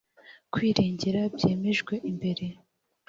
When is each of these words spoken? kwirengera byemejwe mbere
kwirengera 0.53 1.21
byemejwe 1.35 1.93
mbere 2.15 2.45